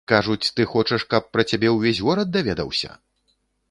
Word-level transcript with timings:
Кажуць, 0.09 0.47
ты 0.59 0.65
хочаш, 0.71 1.05
каб 1.13 1.29
пра 1.35 1.47
цябе 1.53 1.77
ўвесь 1.77 2.03
горад 2.11 2.27
даведаўся? 2.39 3.03